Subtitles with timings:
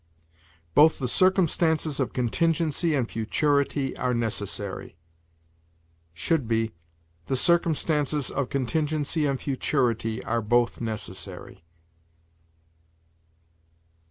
[0.73, 4.97] "Both the circumstances of contingency and futurity are necessary":
[6.11, 6.71] should be,
[7.27, 11.65] "The circumstances of contingency and futurity are both necessary."